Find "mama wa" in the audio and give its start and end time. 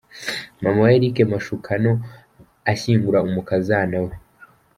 0.61-0.91